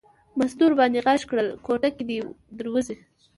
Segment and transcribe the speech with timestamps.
[0.37, 2.17] مستو ور باندې غږ کړل کوټه کې دی
[2.57, 2.95] در وځي.